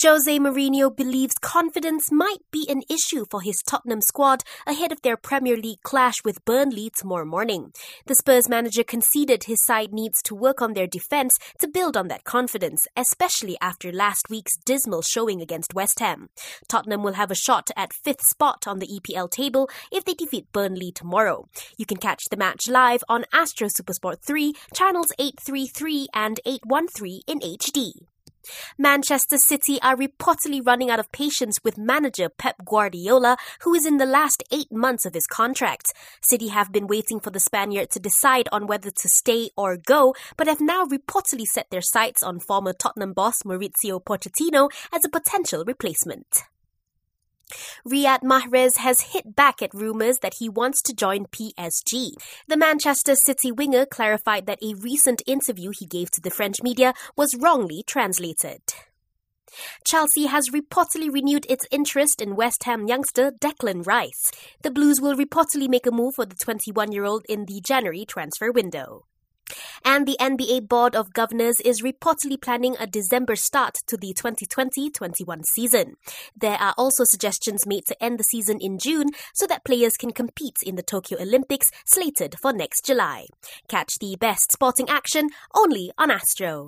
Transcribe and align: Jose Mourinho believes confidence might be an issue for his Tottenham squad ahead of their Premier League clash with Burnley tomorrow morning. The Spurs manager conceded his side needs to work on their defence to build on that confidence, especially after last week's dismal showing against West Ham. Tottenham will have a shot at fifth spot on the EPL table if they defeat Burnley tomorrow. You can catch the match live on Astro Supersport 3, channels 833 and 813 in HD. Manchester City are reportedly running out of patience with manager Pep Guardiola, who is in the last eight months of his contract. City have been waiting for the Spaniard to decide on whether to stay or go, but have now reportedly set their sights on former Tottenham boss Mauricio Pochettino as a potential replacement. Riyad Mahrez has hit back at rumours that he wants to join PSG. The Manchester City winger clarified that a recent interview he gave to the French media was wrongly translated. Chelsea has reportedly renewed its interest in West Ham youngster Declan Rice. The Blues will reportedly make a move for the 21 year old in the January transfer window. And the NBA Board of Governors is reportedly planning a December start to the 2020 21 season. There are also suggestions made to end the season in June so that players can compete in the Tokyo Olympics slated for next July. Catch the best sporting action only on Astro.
Jose 0.00 0.38
Mourinho 0.38 0.94
believes 0.94 1.34
confidence 1.40 2.12
might 2.12 2.38
be 2.52 2.64
an 2.70 2.82
issue 2.88 3.26
for 3.28 3.40
his 3.40 3.60
Tottenham 3.66 4.00
squad 4.00 4.44
ahead 4.64 4.92
of 4.92 5.02
their 5.02 5.16
Premier 5.16 5.56
League 5.56 5.82
clash 5.82 6.22
with 6.24 6.44
Burnley 6.44 6.88
tomorrow 6.96 7.24
morning. 7.24 7.72
The 8.06 8.14
Spurs 8.14 8.48
manager 8.48 8.84
conceded 8.84 9.44
his 9.44 9.58
side 9.64 9.92
needs 9.92 10.22
to 10.22 10.36
work 10.36 10.62
on 10.62 10.74
their 10.74 10.86
defence 10.86 11.36
to 11.58 11.66
build 11.66 11.96
on 11.96 12.06
that 12.08 12.22
confidence, 12.22 12.86
especially 12.96 13.56
after 13.60 13.90
last 13.90 14.30
week's 14.30 14.56
dismal 14.64 15.02
showing 15.02 15.40
against 15.40 15.74
West 15.74 15.98
Ham. 15.98 16.28
Tottenham 16.68 17.02
will 17.02 17.14
have 17.14 17.32
a 17.32 17.34
shot 17.34 17.68
at 17.76 17.92
fifth 17.92 18.22
spot 18.30 18.68
on 18.68 18.78
the 18.78 18.86
EPL 18.86 19.28
table 19.28 19.68
if 19.90 20.04
they 20.04 20.14
defeat 20.14 20.52
Burnley 20.52 20.92
tomorrow. 20.92 21.48
You 21.76 21.86
can 21.86 21.96
catch 21.96 22.22
the 22.30 22.36
match 22.36 22.68
live 22.68 23.02
on 23.08 23.24
Astro 23.32 23.66
Supersport 23.66 24.22
3, 24.24 24.54
channels 24.72 25.10
833 25.18 26.06
and 26.14 26.38
813 26.46 27.22
in 27.26 27.40
HD. 27.40 28.06
Manchester 28.76 29.36
City 29.36 29.80
are 29.82 29.96
reportedly 29.96 30.64
running 30.64 30.90
out 30.90 31.00
of 31.00 31.12
patience 31.12 31.56
with 31.64 31.78
manager 31.78 32.28
Pep 32.28 32.56
Guardiola, 32.64 33.36
who 33.60 33.74
is 33.74 33.86
in 33.86 33.96
the 33.96 34.06
last 34.06 34.42
eight 34.50 34.70
months 34.70 35.04
of 35.04 35.14
his 35.14 35.26
contract. 35.26 35.92
City 36.22 36.48
have 36.48 36.72
been 36.72 36.86
waiting 36.86 37.20
for 37.20 37.30
the 37.30 37.40
Spaniard 37.40 37.90
to 37.90 38.00
decide 38.00 38.48
on 38.52 38.66
whether 38.66 38.90
to 38.90 39.08
stay 39.08 39.50
or 39.56 39.76
go, 39.76 40.14
but 40.36 40.46
have 40.46 40.60
now 40.60 40.84
reportedly 40.84 41.44
set 41.52 41.70
their 41.70 41.82
sights 41.82 42.22
on 42.22 42.40
former 42.40 42.72
Tottenham 42.72 43.12
boss 43.12 43.42
Mauricio 43.44 44.02
Pochettino 44.02 44.70
as 44.92 45.04
a 45.04 45.08
potential 45.08 45.64
replacement. 45.66 46.44
Riyad 47.86 48.20
Mahrez 48.20 48.78
has 48.78 49.12
hit 49.12 49.34
back 49.34 49.62
at 49.62 49.74
rumours 49.74 50.18
that 50.22 50.34
he 50.34 50.48
wants 50.48 50.82
to 50.82 50.94
join 50.94 51.26
PSG. 51.26 52.12
The 52.46 52.56
Manchester 52.56 53.14
City 53.14 53.50
winger 53.50 53.86
clarified 53.86 54.46
that 54.46 54.62
a 54.62 54.74
recent 54.74 55.22
interview 55.26 55.72
he 55.76 55.86
gave 55.86 56.10
to 56.12 56.20
the 56.20 56.30
French 56.30 56.62
media 56.62 56.94
was 57.16 57.36
wrongly 57.36 57.82
translated. 57.86 58.60
Chelsea 59.84 60.26
has 60.26 60.50
reportedly 60.50 61.12
renewed 61.12 61.46
its 61.48 61.66
interest 61.70 62.20
in 62.20 62.36
West 62.36 62.64
Ham 62.64 62.86
youngster 62.86 63.30
Declan 63.30 63.86
Rice. 63.86 64.30
The 64.62 64.70
Blues 64.70 65.00
will 65.00 65.16
reportedly 65.16 65.68
make 65.68 65.86
a 65.86 65.90
move 65.90 66.14
for 66.14 66.26
the 66.26 66.36
21 66.36 66.92
year 66.92 67.04
old 67.04 67.24
in 67.28 67.46
the 67.46 67.60
January 67.64 68.04
transfer 68.04 68.52
window. 68.52 69.07
And 69.84 70.06
the 70.06 70.16
NBA 70.20 70.68
Board 70.68 70.94
of 70.94 71.12
Governors 71.12 71.60
is 71.60 71.82
reportedly 71.82 72.40
planning 72.40 72.76
a 72.78 72.86
December 72.86 73.36
start 73.36 73.76
to 73.86 73.96
the 73.96 74.12
2020 74.12 74.90
21 74.90 75.44
season. 75.44 75.94
There 76.36 76.58
are 76.60 76.74
also 76.76 77.04
suggestions 77.04 77.66
made 77.66 77.86
to 77.86 78.02
end 78.02 78.18
the 78.18 78.24
season 78.24 78.58
in 78.60 78.78
June 78.78 79.08
so 79.34 79.46
that 79.46 79.64
players 79.64 79.96
can 79.96 80.12
compete 80.12 80.56
in 80.64 80.76
the 80.76 80.82
Tokyo 80.82 81.20
Olympics 81.20 81.68
slated 81.86 82.36
for 82.40 82.52
next 82.52 82.84
July. 82.84 83.26
Catch 83.68 83.98
the 84.00 84.16
best 84.16 84.52
sporting 84.52 84.88
action 84.88 85.28
only 85.54 85.90
on 85.96 86.10
Astro. 86.10 86.66